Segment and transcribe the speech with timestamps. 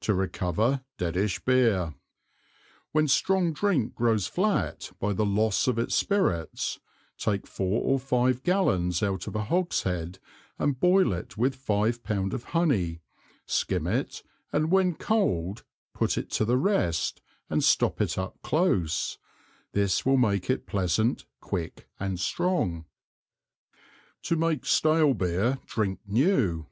[0.00, 1.94] To recover deadish Beer.
[2.90, 6.80] When strong Drink grows flat, by the loss of its Spirits,
[7.16, 10.18] take four or five Gallons out of a Hogshead,
[10.58, 13.02] and boil it with five Pound of Honey,
[13.46, 15.62] skim it, and when cold,
[15.94, 19.16] put it to the rest, and stop it up close:
[19.70, 22.84] This will make it pleasant, quick and strong.
[24.22, 26.66] To make stale Beer drink new.